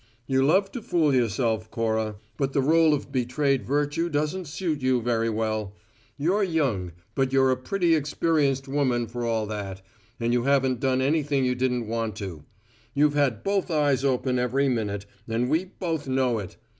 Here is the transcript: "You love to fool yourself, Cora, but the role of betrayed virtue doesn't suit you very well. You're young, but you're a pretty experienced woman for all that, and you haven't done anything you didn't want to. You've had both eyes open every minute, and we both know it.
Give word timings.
"You 0.25 0.43
love 0.43 0.71
to 0.71 0.81
fool 0.81 1.13
yourself, 1.13 1.69
Cora, 1.69 2.15
but 2.35 2.53
the 2.53 2.61
role 2.63 2.95
of 2.95 3.11
betrayed 3.11 3.63
virtue 3.63 4.09
doesn't 4.09 4.47
suit 4.47 4.81
you 4.81 4.99
very 4.99 5.29
well. 5.29 5.75
You're 6.17 6.41
young, 6.41 6.93
but 7.13 7.31
you're 7.31 7.51
a 7.51 7.55
pretty 7.55 7.93
experienced 7.93 8.67
woman 8.67 9.05
for 9.05 9.23
all 9.25 9.45
that, 9.45 9.83
and 10.19 10.33
you 10.33 10.41
haven't 10.41 10.79
done 10.79 11.01
anything 11.01 11.45
you 11.45 11.53
didn't 11.53 11.85
want 11.87 12.15
to. 12.15 12.43
You've 12.95 13.13
had 13.13 13.43
both 13.43 13.69
eyes 13.69 14.03
open 14.03 14.39
every 14.39 14.67
minute, 14.67 15.05
and 15.27 15.47
we 15.51 15.65
both 15.65 16.07
know 16.07 16.39
it. 16.39 16.57